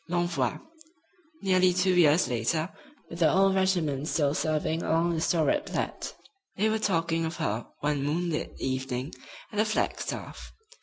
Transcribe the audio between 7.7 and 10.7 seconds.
one moonlit evening at the flagstaff.